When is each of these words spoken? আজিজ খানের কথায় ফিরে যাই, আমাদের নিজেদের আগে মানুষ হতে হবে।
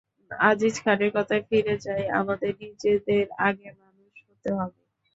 আজিজ 0.31 0.75
খানের 0.83 1.11
কথায় 1.15 1.43
ফিরে 1.47 1.75
যাই, 1.85 2.03
আমাদের 2.19 2.51
নিজেদের 2.61 3.25
আগে 3.47 3.69
মানুষ 3.79 4.13
হতে 4.27 4.49
হবে। 4.57 4.79